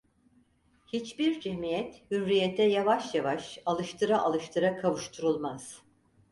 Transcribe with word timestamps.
Hiçbir 0.93 1.39
cemiyet, 1.41 2.01
hürriyete 2.11 2.63
yavaş 2.63 3.15
yavaş, 3.15 3.59
alıştıra 3.65 4.21
alıştıra 4.21 4.77
kavuşturulmaz. 4.77 5.81